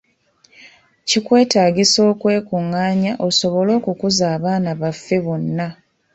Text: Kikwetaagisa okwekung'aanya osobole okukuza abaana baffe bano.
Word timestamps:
Kikwetaagisa 1.07 1.99
okwekung'aanya 2.11 3.13
osobole 3.27 3.71
okukuza 3.79 4.23
abaana 4.35 4.71
baffe 4.81 5.17
bano. 5.25 5.67